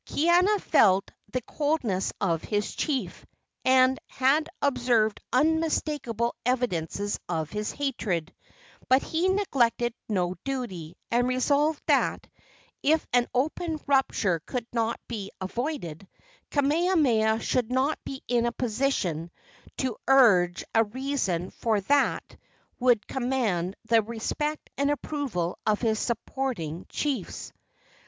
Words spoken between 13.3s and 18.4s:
open rupture could not be avoided, Kamehameha should not be